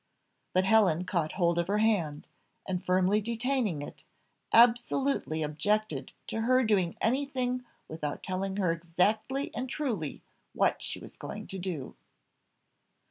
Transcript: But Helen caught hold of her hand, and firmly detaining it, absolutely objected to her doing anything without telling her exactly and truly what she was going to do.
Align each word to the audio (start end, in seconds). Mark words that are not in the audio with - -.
But 0.53 0.65
Helen 0.65 1.03
caught 1.05 1.33
hold 1.33 1.59
of 1.59 1.67
her 1.67 1.77
hand, 1.77 2.25
and 2.67 2.83
firmly 2.83 3.21
detaining 3.21 3.83
it, 3.83 4.05
absolutely 4.51 5.43
objected 5.43 6.11
to 6.25 6.41
her 6.41 6.63
doing 6.63 6.97
anything 6.99 7.63
without 7.87 8.23
telling 8.23 8.57
her 8.57 8.71
exactly 8.71 9.51
and 9.53 9.69
truly 9.69 10.23
what 10.53 10.81
she 10.81 10.97
was 10.99 11.15
going 11.15 11.45
to 11.49 11.59
do. 11.59 11.95